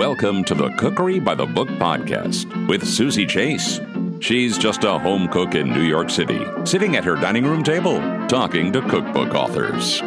[0.00, 3.82] Welcome to the Cookery by the Book podcast with Suzy Chase.
[4.20, 7.98] She's just a home cook in New York City, sitting at her dining room table,
[8.26, 10.00] talking to cookbook authors.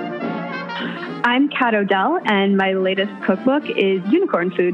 [1.24, 4.74] I'm Kat Odell, and my latest cookbook is Unicorn Food.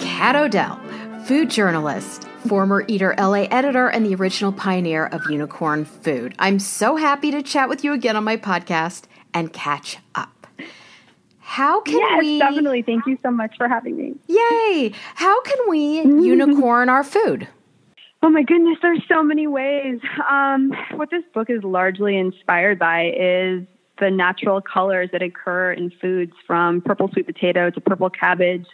[0.00, 0.80] Kat Odell,
[1.26, 6.34] food journalist, former Eater LA editor, and the original pioneer of unicorn food.
[6.40, 10.37] I'm so happy to chat with you again on my podcast and catch up.
[11.48, 12.38] How can yes, we?
[12.38, 12.82] definitely.
[12.82, 14.14] Thank you so much for having me.
[14.26, 14.92] Yay!
[15.14, 17.48] How can we unicorn our food?
[18.22, 19.98] Oh my goodness, there's so many ways.
[20.28, 23.66] Um, what this book is largely inspired by is
[23.98, 28.66] the natural colors that occur in foods from purple sweet potato to purple cabbage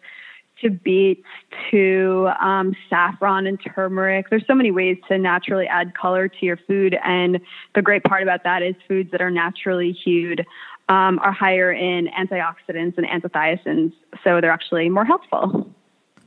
[0.60, 1.26] to beets
[1.70, 4.30] to um, saffron and turmeric.
[4.30, 6.96] There's so many ways to naturally add color to your food.
[7.04, 7.40] And
[7.74, 10.44] the great part about that is foods that are naturally hued
[10.88, 15.70] um, are higher in antioxidants and anthocyanins, so they're actually more healthful.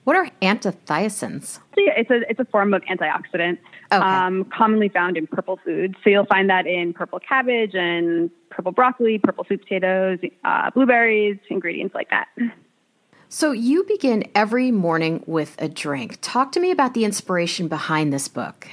[0.04, 1.60] What are anthocyanins?
[1.76, 3.58] It's a it's a form of antioxidant,
[3.92, 3.98] okay.
[3.98, 5.96] um, commonly found in purple foods.
[6.04, 11.38] So you'll find that in purple cabbage and purple broccoli, purple sweet potatoes, uh, blueberries,
[11.50, 12.28] ingredients like that.
[13.30, 16.20] So you begin every morning with a drink.
[16.22, 18.70] Talk to me about the inspiration behind this book.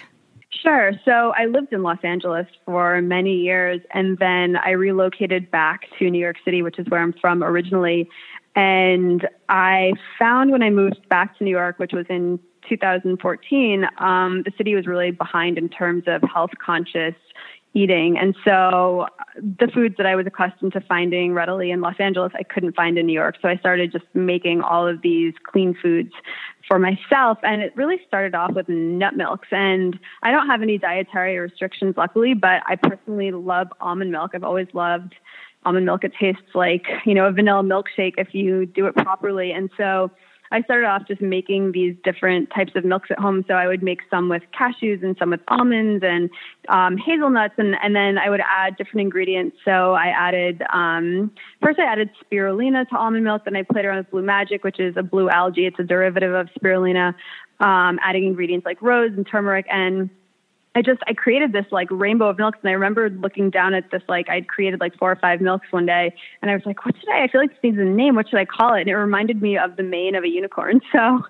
[0.63, 0.93] Sure.
[1.05, 6.09] So I lived in Los Angeles for many years, and then I relocated back to
[6.09, 8.09] New York City, which is where I'm from originally.
[8.57, 12.39] And I found when I moved back to New York, which was in
[12.69, 17.15] 2014, um, the city was really behind in terms of health conscious
[17.75, 18.17] eating.
[18.17, 22.45] And so the foods that I was accustomed to finding readily in Los Angeles, I
[22.45, 23.37] couldn't find in New York.
[23.43, 26.13] So I started just making all of these clean foods
[26.69, 27.39] for myself.
[27.43, 29.49] And it really started off with nut milks.
[29.51, 34.31] And I don't have any dietary restrictions, luckily, but I personally love almond milk.
[34.35, 35.15] I've always loved
[35.65, 36.05] almond milk.
[36.05, 39.51] It tastes like, you know, a vanilla milkshake if you do it properly.
[39.51, 40.11] And so
[40.53, 43.45] I started off just making these different types of milks at home.
[43.49, 46.31] So I would make some with cashews and some with almonds and
[46.69, 49.57] um, hazelnuts, and, and then I would add different ingredients.
[49.65, 51.33] So I added um,
[51.63, 53.45] first I added spirulina to almond milk.
[53.45, 55.67] Then I played around with Blue Majik, which is a blue algae.
[55.67, 57.15] It's a derivative of spirulina.
[57.61, 60.11] Um, adding ingredients like rose and turmeric and
[60.77, 63.91] I just I created this like rainbow of milks, and I remember looking down at
[63.91, 66.13] this like I'd created like four or five milks one day,
[66.43, 67.25] and I was like, what should I?
[67.25, 68.17] I feel like this needs a name.
[68.17, 68.81] What should I call it?
[68.83, 71.21] And it reminded me of the mane of a unicorn, so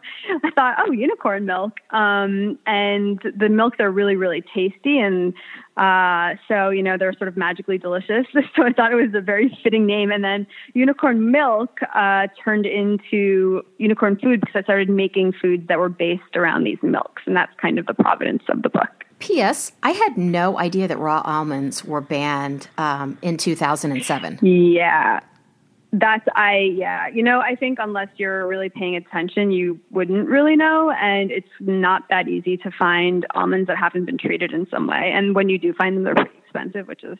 [0.43, 1.73] I thought, oh, unicorn milk.
[1.91, 5.35] Um, and the milks are really really tasty, and
[5.77, 8.27] uh, so you know they're sort of magically delicious.
[8.57, 10.13] So I thought it was a very fitting name.
[10.13, 15.79] And then unicorn milk uh, turned into unicorn food because I started making foods that
[15.79, 19.05] were based around these milks, and that's kind of the provenance of the book.
[19.25, 19.73] P.S.
[19.83, 24.39] I had no idea that raw almonds were banned um, in 2007.
[24.43, 25.21] Yeah.
[25.93, 30.57] That's I yeah you know I think unless you're really paying attention you wouldn't really
[30.57, 34.89] know and it's not that easy to find almonds that haven't been treated in some
[34.89, 37.17] way and when you do find them they're pretty expensive which is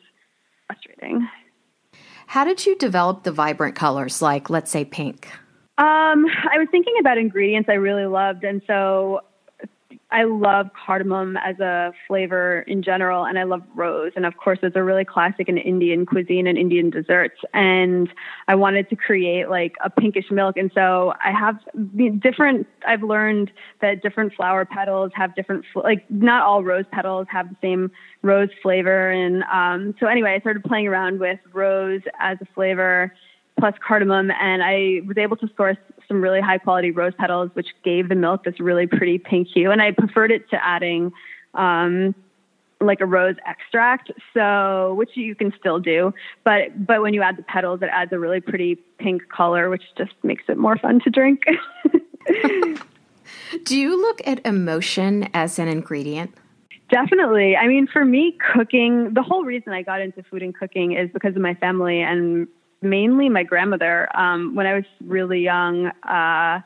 [0.67, 1.25] frustrating.
[2.27, 5.27] How did you develop the vibrant colors like let's say pink?
[5.77, 9.21] Um, I was thinking about ingredients I really loved and so
[10.15, 14.13] I love cardamom as a flavor in general, and I love rose.
[14.15, 17.35] And of course, it's a really classic in Indian cuisine and Indian desserts.
[17.53, 18.07] And
[18.47, 20.55] I wanted to create like a pinkish milk.
[20.55, 21.55] And so I have
[22.21, 27.49] different, I've learned that different flower petals have different, like, not all rose petals have
[27.49, 29.11] the same rose flavor.
[29.11, 33.11] And um, so, anyway, I started playing around with rose as a flavor
[33.59, 35.77] plus cardamom, and I was able to source
[36.07, 39.71] some really high quality rose petals, which gave the milk this really pretty pink hue.
[39.71, 41.11] And I preferred it to adding
[41.53, 42.13] um,
[42.81, 46.13] like a rose extract, so which you can still do,
[46.43, 49.83] but but when you add the petals, it adds a really pretty pink color, which
[49.97, 51.43] just makes it more fun to drink.
[53.63, 56.33] do you look at emotion as an ingredient?
[56.89, 57.55] Definitely.
[57.55, 61.09] I mean, for me, cooking, the whole reason I got into food and cooking is
[61.11, 62.47] because of my family and
[62.89, 64.07] mainly my grandmother.
[64.17, 66.61] Um, when I was really young, uh,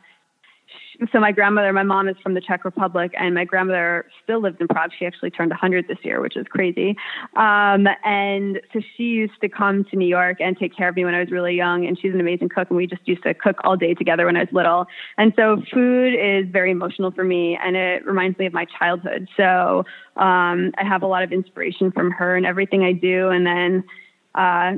[1.13, 4.57] so my grandmother, my mom is from the Czech Republic, and my grandmother still lives
[4.59, 4.91] in Prague.
[4.97, 6.95] She actually turned 100 this year, which is crazy.
[7.37, 11.05] Um, and so she used to come to New York and take care of me
[11.05, 11.85] when I was really young.
[11.85, 14.35] And she's an amazing cook, and we just used to cook all day together when
[14.35, 14.87] I was little.
[15.17, 19.29] And so food is very emotional for me, and it reminds me of my childhood.
[19.37, 19.85] So
[20.17, 23.29] um, I have a lot of inspiration from her and everything I do.
[23.29, 23.83] And then
[24.35, 24.73] uh,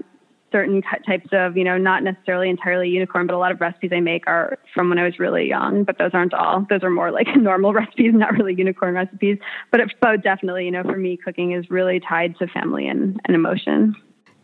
[0.51, 3.99] certain types of, you know, not necessarily entirely unicorn, but a lot of recipes I
[3.99, 5.83] make are from when I was really young.
[5.83, 6.65] But those aren't all.
[6.69, 9.37] Those are more like normal recipes, not really unicorn recipes.
[9.71, 13.19] But, it, but definitely, you know, for me, cooking is really tied to family and,
[13.25, 13.95] and emotion.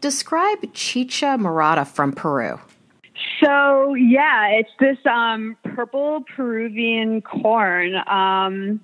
[0.01, 2.60] Describe chicha morada from Peru.
[3.44, 3.48] So
[3.88, 7.95] So yeah, it's this um, purple Peruvian corn.
[8.07, 8.81] Um,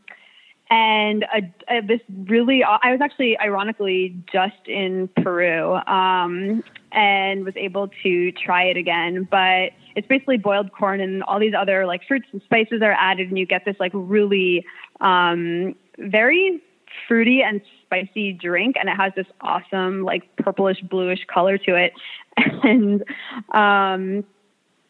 [0.73, 7.55] and a, a, this really i was actually ironically just in peru um, and was
[7.57, 9.27] able to try it again.
[9.29, 13.29] But it's basically boiled corn and all these other like fruits and spices are added
[13.29, 14.65] and you get this like really
[15.01, 16.61] um, very
[17.07, 21.93] fruity and spicy drink and it has this awesome like purplish bluish color to it.
[22.65, 23.03] And
[23.51, 24.23] um,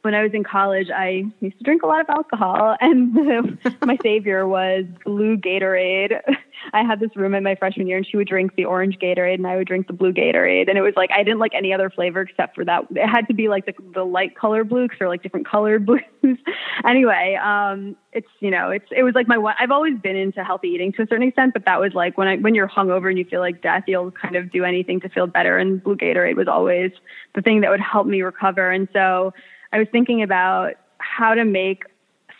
[0.04, 3.98] when I was in college, I used to drink a lot of alcohol, and my
[4.04, 6.20] savior was blue Gatorade.
[6.74, 9.48] I had this roommate my freshman year, and she would drink the orange Gatorade, and
[9.48, 10.70] I would drink the blue Gatorade.
[10.70, 12.86] And it was like I didn't like any other flavor except for that.
[12.92, 16.38] It had to be like the, the light color blue they're like different colored blues.
[16.86, 19.56] anyway, um, it's you know, it's it was like my one.
[19.60, 22.28] I've always been into healthy eating to a certain extent, but that was like when
[22.28, 25.10] I when you're hungover and you feel like death, you'll kind of do anything to
[25.10, 25.58] feel better.
[25.58, 26.92] And blue Gatorade was always
[27.36, 28.70] the thing that would help me recover.
[28.70, 29.34] And so
[29.74, 31.84] I was thinking about how to make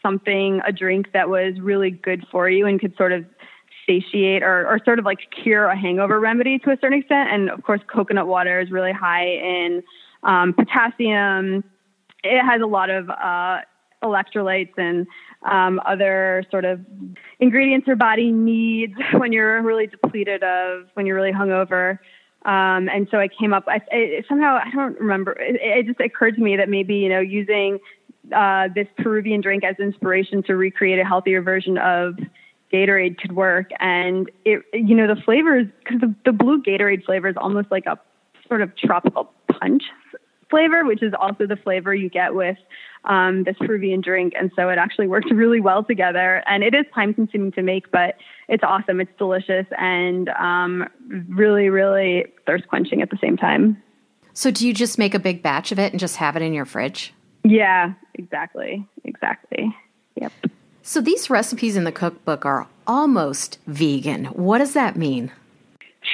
[0.02, 3.26] something a drink that was really good for you and could sort of
[3.88, 7.30] satiate or, or sort of like cure a hangover remedy to a certain extent.
[7.32, 9.84] And of course, coconut water is really high in
[10.22, 11.64] um, potassium.
[12.24, 13.62] It has a lot of uh,
[14.04, 15.08] electrolytes and
[15.50, 16.82] um, other sort of
[17.40, 21.98] ingredients your body needs when you're really depleted of, when you're really hungover.
[22.46, 23.80] Um, and so I came up, I,
[24.28, 27.80] somehow, I don't remember, it, it, just occurred to me that maybe, you know, using
[28.36, 32.16] uh, this Peruvian drink as inspiration to recreate a healthier version of
[32.72, 33.70] Gatorade could work.
[33.80, 37.86] And it, you know, the flavors, because the, the blue Gatorade flavor is almost like
[37.86, 37.98] a
[38.48, 39.84] sort of tropical punch
[40.54, 42.58] flavor, which is also the flavor you get with
[43.06, 44.34] um, this Peruvian drink.
[44.40, 46.44] And so it actually worked really well together.
[46.46, 48.16] And it is time consuming to make, but
[48.48, 49.02] it's awesome.
[49.02, 50.88] It's delicious and um,
[51.28, 53.82] really, really thirst quenching at the same time.
[54.36, 56.54] So do you just make a big batch of it and just have it in
[56.54, 57.14] your fridge?
[57.44, 58.88] Yeah, exactly.
[59.06, 59.76] Exactly.
[60.22, 60.32] Yep.
[60.84, 64.26] So these recipes in the cookbook are almost vegan.
[64.26, 65.32] What does that mean?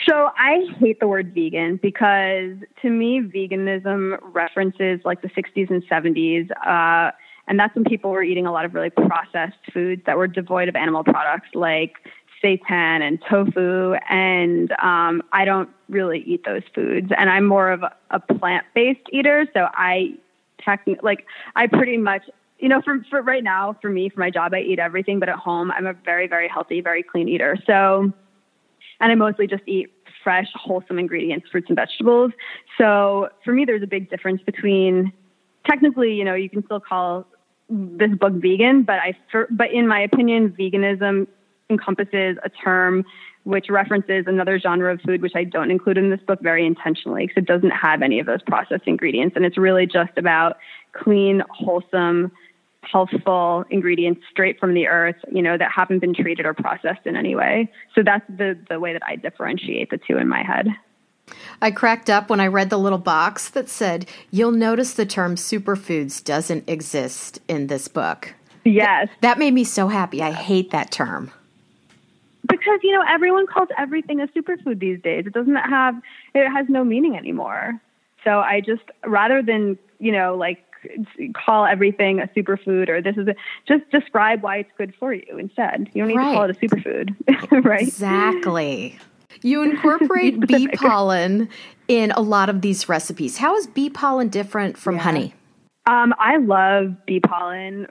[0.08, 5.84] So I hate the word vegan because to me, veganism references like the 60s and
[5.88, 6.50] 70s.
[6.66, 7.12] Uh,
[7.48, 10.70] and that's when people were eating a lot of really processed foods that were devoid
[10.70, 11.96] of animal products like
[12.44, 13.96] seitan and tofu.
[14.10, 17.12] And um, I don't really eat those foods.
[17.18, 19.48] And I'm more of a, plant based eater.
[19.54, 20.14] So I
[20.64, 21.26] technically, like,
[21.56, 22.24] I pretty much
[22.60, 25.30] you know, for, for right now, for me, for my job, I eat everything, but
[25.30, 27.58] at home, I'm a very, very healthy, very clean eater.
[27.66, 28.12] So
[29.00, 29.92] and I mostly just eat
[30.24, 32.32] fresh, wholesome ingredients, fruits and vegetables.
[32.78, 35.14] So for me, there's a big difference between
[35.70, 37.26] technically, you know, you can still call
[37.70, 39.14] this book vegan, but I,
[39.52, 41.28] but in my opinion, veganism
[41.70, 43.06] encompasses a term
[43.44, 47.28] which references another genre of food, which I don't include in this book very intentionally
[47.28, 49.36] because it doesn't have any of those processed ingredients.
[49.36, 50.58] And it's really just about
[50.94, 52.32] clean, wholesome,
[52.92, 57.16] healthful ingredients straight from the earth, you know, that haven't been treated or processed in
[57.16, 57.72] any way.
[57.96, 60.68] So that's the the way that I differentiate the two in my head.
[61.62, 65.36] I cracked up when I read the little box that said, "You'll notice the term
[65.36, 68.34] superfoods doesn't exist in this book."
[68.66, 69.08] Yes.
[69.08, 70.22] Th- that made me so happy.
[70.22, 71.32] I hate that term.
[72.48, 75.26] Because, you know, everyone calls everything a superfood these days.
[75.28, 75.96] It doesn't have
[76.34, 77.80] it has no meaning anymore.
[78.24, 80.64] So I just rather than, you know, like
[81.34, 83.36] call everything a superfood or this is a,
[83.68, 85.90] just describe why it's good for you instead.
[85.94, 86.30] You don't need right.
[86.30, 87.82] to call it a superfood, right?
[87.82, 88.98] Exactly.
[89.42, 91.50] You incorporate bee pollen
[91.88, 93.38] in a lot of these recipes.
[93.38, 95.02] How is bee pollen different from yeah.
[95.02, 95.34] honey?
[95.86, 97.88] Um, I love bee pollen.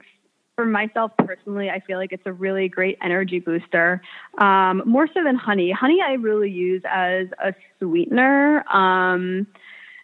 [0.55, 4.01] For myself personally, I feel like it's a really great energy booster.
[4.39, 5.71] Um, more so than honey.
[5.71, 8.67] Honey, I really use as a sweetener.
[8.69, 9.47] Um,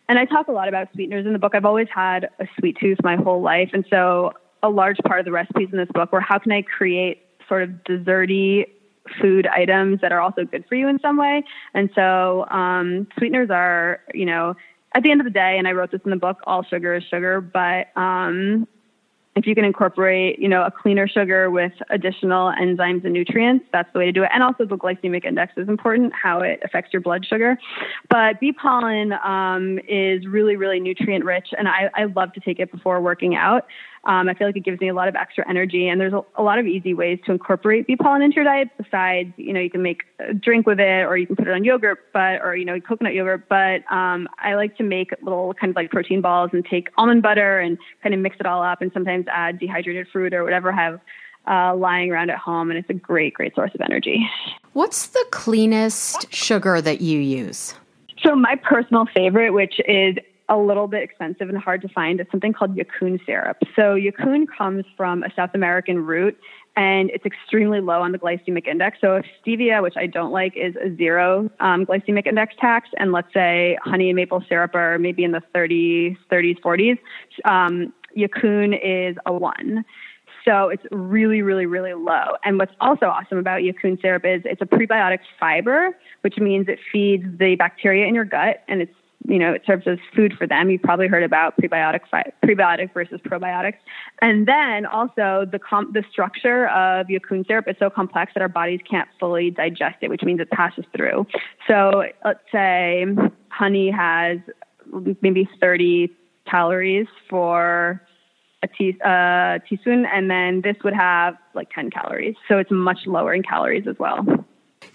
[0.07, 1.53] and I talk a lot about sweeteners in the book.
[1.55, 3.69] I've always had a sweet tooth my whole life.
[3.73, 6.61] And so a large part of the recipes in this book were how can I
[6.61, 8.65] create sort of desserty
[9.21, 11.43] food items that are also good for you in some way.
[11.73, 14.55] And so um, sweeteners are, you know,
[14.95, 16.95] at the end of the day, and I wrote this in the book, all sugar
[16.95, 18.67] is sugar, but um,
[19.35, 23.91] if you can incorporate, you know, a cleaner sugar with additional enzymes and nutrients, that's
[23.91, 24.29] the way to do it.
[24.33, 27.57] And also the glycemic index is important, how it affects your blood sugar.
[28.09, 32.59] But bee pollen um, is really, really nutrient rich, and I, I love to take
[32.59, 33.65] it before working out.
[34.05, 36.21] Um, I feel like it gives me a lot of extra energy, and there's a,
[36.35, 38.69] a, lot of easy ways to incorporate bee pollen into your diet.
[38.77, 41.53] Besides, you know, you can make a drink with it, or you can put it
[41.53, 43.49] on yogurt, but or you know, coconut yogurt.
[43.49, 47.23] But um, I like to make little kind of like protein balls and take almond
[47.23, 50.71] butter and kind of mix it all up, and sometimes add dehydrated fruit or whatever
[50.71, 50.99] I have
[51.47, 54.27] uh, lying around at home, and it's a great, great source of energy.
[54.73, 57.73] What's the cleanest sugar that you use?
[58.21, 60.15] So my personal favorite, which is
[60.47, 63.57] a little bit expensive and hard to find is something called yacon syrup.
[63.75, 66.37] So yacon comes from a South American root
[66.75, 68.97] and it's extremely low on the glycemic index.
[69.01, 73.11] So if stevia, which I don't like, is a zero um, glycemic index tax, and
[73.11, 76.99] let's say honey and maple syrup are maybe in the 30s, 30s, 40s,
[77.45, 79.85] um, yacon is a one.
[80.43, 82.35] So it's really, really, really low.
[82.43, 86.77] And what's also awesome about yacon syrup is it's a prebiotic fiber, which means it
[86.91, 88.93] feeds the bacteria in your gut and it's
[89.27, 90.69] you know, it serves as food for them.
[90.69, 92.01] You've probably heard about prebiotic
[92.43, 93.77] prebiotic versus probiotics.
[94.21, 98.49] And then also the com- the structure of yacon syrup is so complex that our
[98.49, 101.25] bodies can't fully digest it, which means it passes through.
[101.67, 103.05] So let's say
[103.49, 104.39] honey has
[105.21, 106.09] maybe 30
[106.49, 108.01] calories for
[108.63, 112.35] a tea, uh, teaspoon, and then this would have like 10 calories.
[112.47, 114.25] So it's much lower in calories as well.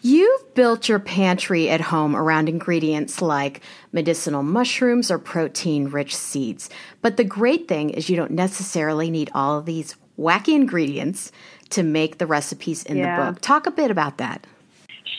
[0.02, 3.60] You've built your pantry at home around ingredients like
[3.92, 6.70] medicinal mushrooms or protein rich seeds.
[7.02, 11.32] But the great thing is you don't necessarily need all of these wacky ingredients
[11.70, 13.24] to make the recipes in yeah.
[13.24, 13.40] the book.
[13.42, 14.46] Talk a bit about that.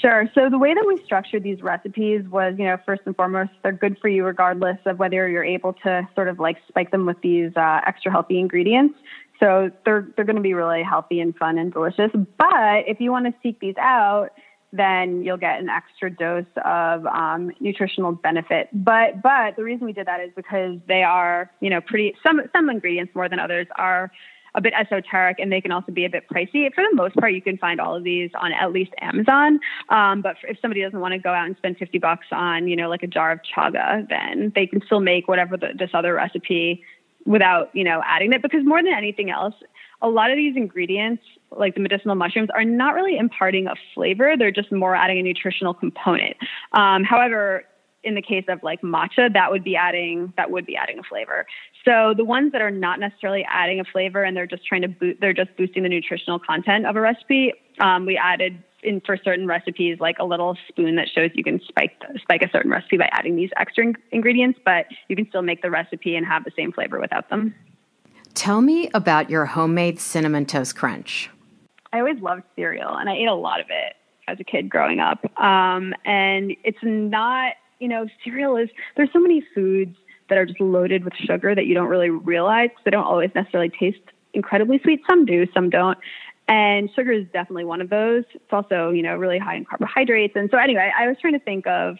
[0.01, 0.29] Sure.
[0.33, 3.71] So the way that we structured these recipes was, you know, first and foremost, they're
[3.71, 7.21] good for you regardless of whether you're able to sort of like spike them with
[7.21, 8.97] these uh, extra healthy ingredients.
[9.39, 12.11] So they're they're going to be really healthy and fun and delicious.
[12.13, 14.29] But if you want to seek these out,
[14.73, 18.69] then you'll get an extra dose of um, nutritional benefit.
[18.73, 22.41] But but the reason we did that is because they are you know pretty some
[22.55, 24.11] some ingredients more than others are
[24.55, 26.73] a bit esoteric and they can also be a bit pricey.
[26.73, 29.59] For the most part, you can find all of these on at least Amazon.
[29.89, 32.75] Um, but if somebody doesn't want to go out and spend 50 bucks on, you
[32.75, 36.15] know, like a jar of chaga, then they can still make whatever the, this other
[36.15, 36.83] recipe
[37.25, 38.41] without, you know, adding it.
[38.41, 39.55] Because more than anything else,
[40.01, 44.35] a lot of these ingredients, like the medicinal mushrooms, are not really imparting a flavor.
[44.37, 46.37] They're just more adding a nutritional component.
[46.73, 47.63] Um, however,
[48.03, 51.03] in the case of like matcha, that would be adding that would be adding a
[51.03, 51.45] flavor.
[51.85, 54.87] So the ones that are not necessarily adding a flavor and they're just trying to
[54.87, 57.53] boot, they're just boosting the nutritional content of a recipe.
[57.79, 61.59] Um, we added in for certain recipes like a little spoon that shows you can
[61.67, 61.91] spike
[62.21, 65.61] spike a certain recipe by adding these extra in- ingredients, but you can still make
[65.61, 67.53] the recipe and have the same flavor without them.
[68.33, 71.29] Tell me about your homemade cinnamon toast crunch.
[71.93, 73.95] I always loved cereal, and I ate a lot of it
[74.27, 75.25] as a kid growing up.
[75.39, 79.95] Um, and it's not, you know, cereal is, there's so many foods
[80.29, 83.69] that are just loaded with sugar that you don't really realize they don't always necessarily
[83.69, 83.99] taste
[84.33, 85.01] incredibly sweet.
[85.09, 85.97] Some do, some don't.
[86.47, 88.23] And sugar is definitely one of those.
[88.33, 90.33] It's also, you know, really high in carbohydrates.
[90.35, 91.97] And so, anyway, I was trying to think of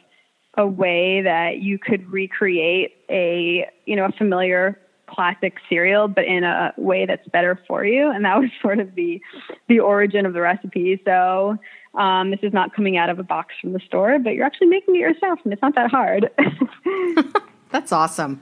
[0.58, 4.80] a way that you could recreate a, you know, a familiar
[5.12, 8.10] classic cereal, but in a way that's better for you.
[8.10, 9.22] And that was sort of the
[9.68, 11.02] the origin of the recipe.
[11.06, 11.58] So
[11.96, 14.68] um, this is not coming out of a box from the store, but you're actually
[14.68, 16.30] making it yourself, and it's not that hard.
[17.70, 18.42] that's awesome.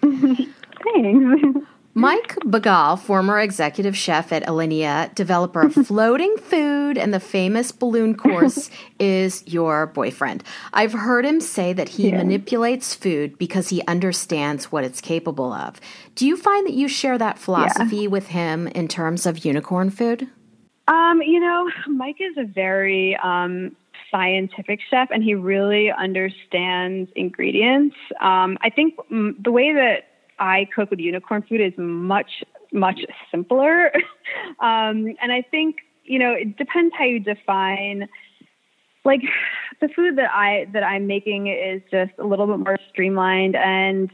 [0.00, 1.66] Thanks.
[1.94, 8.14] Mike Bagale, former executive chef at Alinea, developer of floating food and the famous balloon
[8.14, 8.70] course,
[9.00, 10.44] is your boyfriend.
[10.72, 12.18] I've heard him say that he yeah.
[12.18, 15.80] manipulates food because he understands what it's capable of.
[16.14, 18.08] Do you find that you share that philosophy yeah.
[18.08, 20.28] with him in terms of unicorn food?
[20.86, 23.74] Um, you know, Mike is a very um,
[24.10, 27.96] scientific chef and he really understands ingredients.
[28.20, 30.09] Um, I think the way that
[30.40, 32.42] I cook with unicorn food is much,
[32.72, 33.92] much simpler.
[34.60, 38.08] um, and I think, you know, it depends how you define
[39.04, 39.20] like
[39.80, 44.10] the food that I that I'm making is just a little bit more streamlined and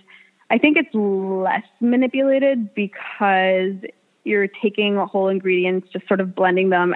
[0.51, 3.75] I think it's less manipulated because
[4.25, 6.95] you're taking whole ingredients, just sort of blending them.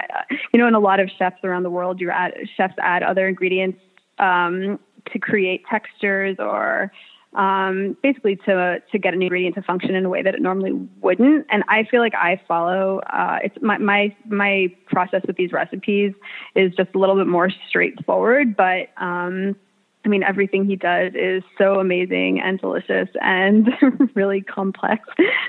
[0.52, 3.26] You know, in a lot of chefs around the world, you add chefs add other
[3.26, 3.78] ingredients
[4.18, 4.78] um,
[5.12, 6.92] to create textures or
[7.34, 10.72] um, basically to to get an ingredient to function in a way that it normally
[11.00, 11.46] wouldn't.
[11.50, 13.00] And I feel like I follow.
[13.00, 16.12] Uh, it's my my my process with these recipes
[16.54, 18.88] is just a little bit more straightforward, but.
[18.96, 19.56] Um,
[20.02, 23.68] I mean, everything he does is so amazing and delicious and
[24.14, 25.06] really complex.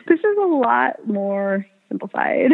[0.07, 2.51] This is a lot more simplified.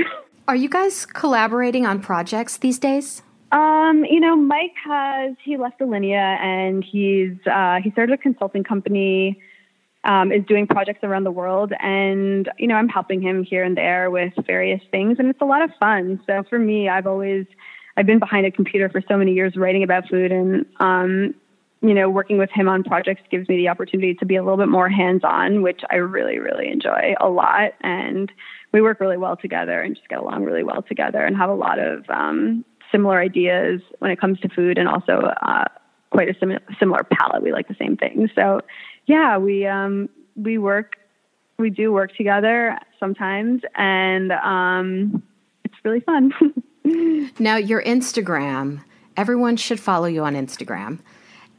[0.47, 3.23] Are you guys collaborating on projects these days?
[3.51, 8.63] Um, you know, Mike has he left Alinea and he's uh, he started a consulting
[8.63, 9.41] company.
[10.03, 13.75] Um, is doing projects around the world, and you know, I'm helping him here and
[13.75, 16.21] there with various things, and it's a lot of fun.
[16.25, 17.45] So for me, I've always
[17.97, 21.33] I've been behind a computer for so many years writing about food, and um,
[21.81, 24.57] you know, working with him on projects gives me the opportunity to be a little
[24.57, 27.73] bit more hands-on, which I really, really enjoy a lot.
[27.81, 28.31] And
[28.71, 31.55] we work really well together and just get along really well together and have a
[31.55, 35.65] lot of um, similar ideas when it comes to food and also uh,
[36.11, 37.43] quite a sim- similar palate.
[37.43, 38.29] We like the same things.
[38.35, 38.61] So
[39.05, 40.95] yeah, we um, we work,
[41.57, 45.23] we do work together sometimes, and um,
[45.63, 46.33] it's really fun.
[47.39, 48.83] now, your Instagram,
[49.15, 50.99] everyone should follow you on Instagram.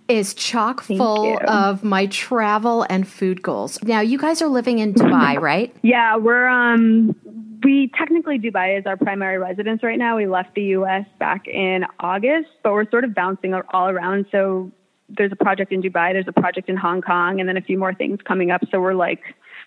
[0.09, 3.83] Is chock full of my travel and food goals.
[3.85, 5.75] Now, you guys are living in Dubai, right?
[5.83, 7.15] Yeah, we're um
[7.63, 10.17] we technically Dubai is our primary residence right now.
[10.17, 14.27] We left the US back in August, but we're sort of bouncing all around.
[14.33, 14.73] So
[15.09, 17.79] there's a project in Dubai, there's a project in Hong Kong, and then a few
[17.79, 18.63] more things coming up.
[18.71, 19.21] So we're like,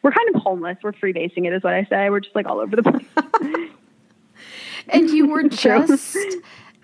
[0.04, 0.78] we're kind of homeless.
[0.84, 2.10] We're freebasing it, is what I say.
[2.10, 3.06] We're just like all over the place.
[4.90, 6.18] and you were just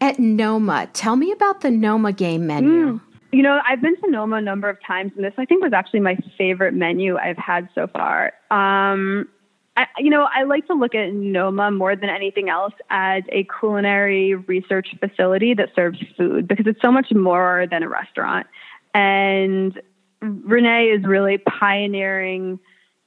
[0.01, 0.89] at Noma.
[0.93, 2.99] Tell me about the Noma game menu.
[2.99, 3.01] Mm.
[3.37, 5.71] You know, I've been to Noma a number of times, and this I think was
[5.71, 8.33] actually my favorite menu I've had so far.
[8.49, 9.29] Um,
[9.75, 13.45] I, you know, I like to look at NOMA more than anything else as a
[13.59, 18.47] culinary research facility that serves food because it's so much more than a restaurant.
[18.95, 19.79] And
[20.23, 22.59] René is really pioneering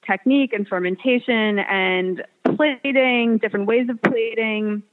[0.06, 2.22] technique and fermentation and
[2.54, 4.84] plating, different ways of plating,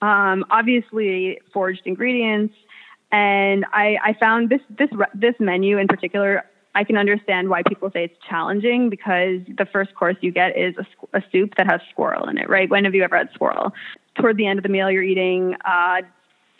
[0.00, 2.54] um, obviously forged ingredients.
[3.12, 7.90] And I, I found this this this menu in particular I can understand why people
[7.90, 11.80] say it's challenging because the first course you get is a, a, soup that has
[11.90, 12.70] squirrel in it, right?
[12.70, 13.72] When have you ever had squirrel?
[14.14, 16.02] Toward the end of the meal, you're eating uh,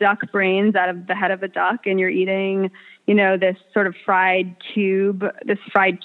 [0.01, 2.71] duck brains out of the head of a duck, and you're eating,
[3.07, 5.99] you know, this sort of fried cube, this fried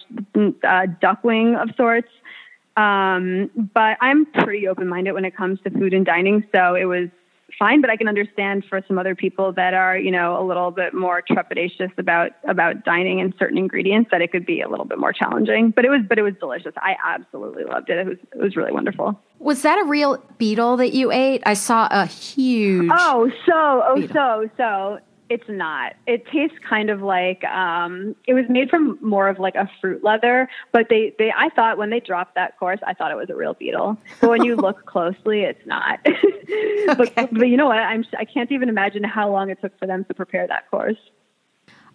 [0.63, 2.09] uh, duck wing of sorts.
[2.77, 6.85] Um, but I'm pretty open minded when it comes to food and dining, so it
[6.85, 7.09] was
[7.57, 10.71] fine, but I can understand for some other people that are, you know, a little
[10.71, 14.85] bit more trepidatious about about dining and certain ingredients that it could be a little
[14.85, 15.71] bit more challenging.
[15.71, 16.73] But it was but it was delicious.
[16.77, 17.97] I absolutely loved it.
[17.97, 19.19] It was it was really wonderful.
[19.39, 21.43] Was that a real beetle that you ate?
[21.45, 24.13] I saw a huge Oh, so oh beetle.
[24.13, 25.93] so so it's not.
[26.05, 30.03] It tastes kind of like um, it was made from more of like a fruit
[30.03, 33.29] leather, but they, they I thought when they dropped that course, I thought it was
[33.29, 33.97] a real beetle.
[34.21, 35.99] But when you look closely, it's not.
[36.87, 37.27] but, okay.
[37.31, 37.77] but you know what?
[37.79, 40.97] I'm I can't even imagine how long it took for them to prepare that course.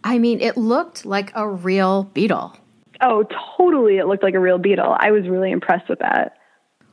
[0.03, 2.57] I mean, it looked like a real beetle.
[3.01, 3.25] Oh,
[3.57, 3.99] totally!
[3.99, 4.97] It looked like a real beetle.
[4.99, 6.37] I was really impressed with that.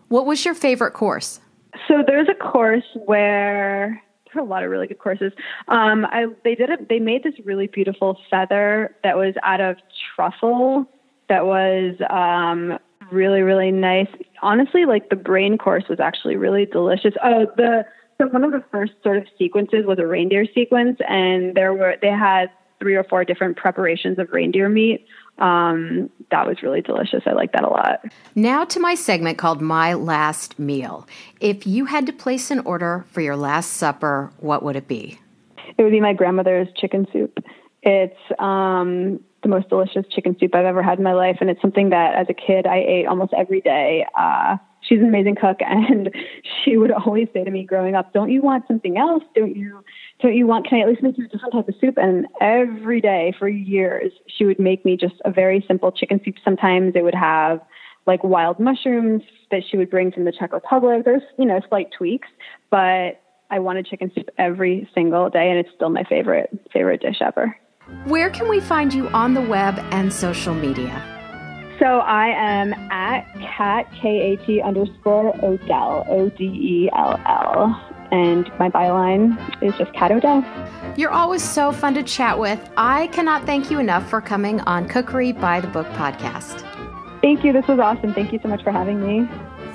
[0.10, 1.40] What was your favorite course?
[1.88, 4.02] So there's a course where
[4.34, 5.32] there are a lot of really good courses.
[5.68, 6.90] Um, I, they did it.
[6.90, 9.78] They made this really beautiful feather that was out of
[10.16, 10.86] truffle.
[11.30, 12.80] That was um,
[13.12, 14.08] really really nice.
[14.42, 17.14] Honestly, like the brain course was actually really delicious.
[17.24, 17.86] Oh, the
[18.18, 21.96] so one of the first sort of sequences was a reindeer sequence, and there were
[22.02, 25.06] they had three or four different preparations of reindeer meat
[25.40, 27.24] um, that was really delicious.
[27.26, 28.02] I like that a lot.
[28.36, 31.08] Now to my segment called My Last Meal.
[31.40, 35.20] If you had to place an order for your last supper, what would it be?
[35.78, 37.44] It would be my grandmother's chicken soup.
[37.84, 41.62] It's um, the most delicious chicken soup I've ever had in my life, and it's
[41.62, 44.06] something that as a kid I ate almost every day.
[44.18, 46.10] Uh, she's an amazing cook, and
[46.64, 49.24] she would always say to me growing up, "Don't you want something else?
[49.36, 49.84] Don't you?"
[50.20, 51.96] don't you want, can I at least make you a different type of soup?
[51.98, 56.36] And every day for years, she would make me just a very simple chicken soup.
[56.44, 57.62] Sometimes it would have
[58.08, 59.22] like wild mushrooms
[59.52, 61.04] that she would bring from the Czech Republic.
[61.06, 62.30] There's, you know, slight tweaks,
[62.72, 63.22] but
[63.52, 67.56] I wanted chicken soup every single day, and it's still my favorite, favorite dish ever.
[68.06, 71.17] Where can we find you on the web and social media?
[71.80, 77.94] So I am at cat, K A T underscore Odell, O D E L L
[78.12, 80.44] and my byline is just Kat Odell.
[80.96, 82.70] You're always so fun to chat with.
[82.78, 86.64] I cannot thank you enough for coming on Cookery by the Book podcast.
[87.22, 87.52] Thank you.
[87.52, 88.14] This was awesome.
[88.14, 89.28] Thank you so much for having me.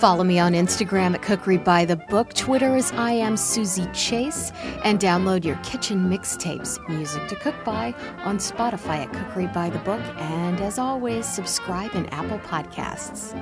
[0.03, 2.35] Follow me on Instagram at Cookery by the Book.
[2.35, 4.51] Twitter is I am Suzy Chase.
[4.83, 9.79] And download your kitchen mixtapes, music to cook by, on Spotify at Cookery by the
[9.79, 10.03] Book.
[10.17, 13.33] And as always, subscribe in Apple Podcasts.